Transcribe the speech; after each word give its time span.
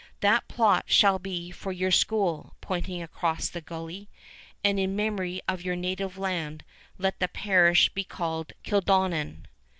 "That 0.21 0.47
plot 0.47 0.85
shall 0.87 1.19
be 1.19 1.51
for 1.51 1.71
your 1.71 1.91
school," 1.91 2.55
pointing 2.59 3.03
across 3.03 3.49
the 3.49 3.61
gully; 3.61 4.09
"and 4.63 4.79
in 4.79 4.95
memory 4.95 5.43
of 5.47 5.61
your 5.61 5.75
native 5.75 6.17
land, 6.17 6.63
let 6.97 7.19
the 7.19 7.27
parish 7.27 7.89
be 7.89 8.03
called 8.03 8.53
Kildonan." 8.63 9.45